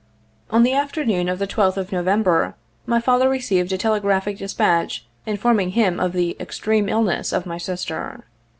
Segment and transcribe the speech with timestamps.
[0.49, 2.55] On the afternoon of the 12th of November,
[2.87, 7.59] my father received a telegraphic despatch, informing him of the "ex treme illness" of my
[7.59, 8.25] sister.